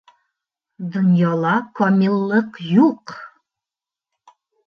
[0.95, 3.15] Донъяла камиллыҡ юҡ!